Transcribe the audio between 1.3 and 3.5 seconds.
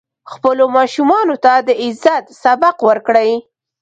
ته د عزت سبق ورکړئ.